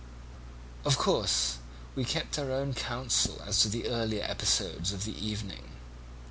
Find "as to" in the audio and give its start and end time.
3.45-3.69